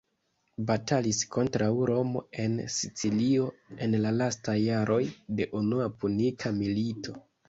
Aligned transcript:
Batalis 0.69 1.17
kontraŭ 1.33 1.65
Romo 1.89 2.23
en 2.43 2.55
Sicilio 2.75 3.45
en 3.87 3.93
la 4.05 4.13
lastaj 4.21 4.55
jaroj 4.61 4.97
de 5.41 5.47
Unua 5.61 5.87
Punika 6.05 6.53
Milito. 6.63 7.15